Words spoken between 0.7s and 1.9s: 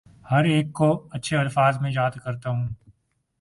کو اچھے الفاظ